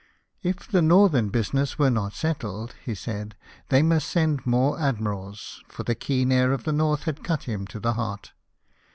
"If 0.51 0.67
the 0.67 0.81
northern 0.81 1.29
business 1.29 1.77
were 1.77 1.91
not 1.91 2.13
settled/' 2.13 2.73
he 2.83 2.95
said," 2.95 3.35
they 3.69 3.83
must 3.83 4.09
send 4.09 4.43
more 4.47 4.79
admirals, 4.79 5.61
for 5.67 5.83
the 5.83 5.93
keen 5.93 6.31
air 6.31 6.53
of 6.53 6.63
the 6.63 6.73
north 6.73 7.03
had 7.03 7.23
cut 7.23 7.43
him 7.43 7.67
to 7.67 7.79
the 7.79 7.93
heart." 7.93 8.31